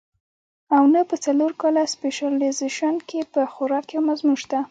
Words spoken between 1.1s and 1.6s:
څلور